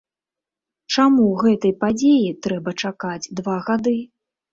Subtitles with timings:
[0.93, 3.95] Чаму гэтай падзеі трэба чакаць два гады?